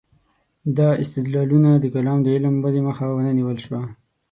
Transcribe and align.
دا 0.77 0.89
استدلالونه 1.03 1.69
د 1.77 1.85
کلام 1.95 2.19
د 2.23 2.27
علم 2.35 2.55
ودې 2.63 2.81
مخه 2.87 3.05
ونه 3.15 3.31
نیول 3.37 3.57
شوه. 3.65 3.81